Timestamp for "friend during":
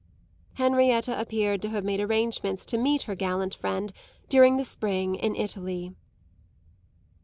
3.53-4.57